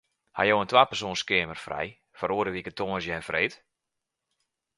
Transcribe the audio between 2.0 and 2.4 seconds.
foar